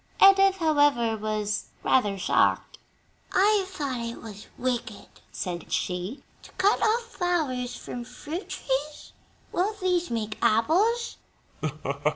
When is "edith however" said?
0.19-1.15